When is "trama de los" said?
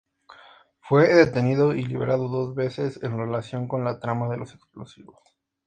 3.99-4.55